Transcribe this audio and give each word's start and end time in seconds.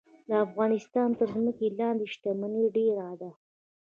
د 0.29 0.31
افغانستان 0.45 1.09
تر 1.19 1.27
ځمکې 1.35 1.67
لاندې 1.79 2.05
شتمني 2.13 2.63
ډیره 2.75 3.09
ده 3.21 3.31